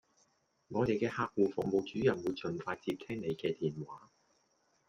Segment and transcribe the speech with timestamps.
[0.69, 4.09] 我地既客戶服務主任會盡快接聽你既電話